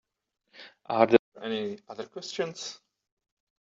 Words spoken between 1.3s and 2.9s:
any other questions?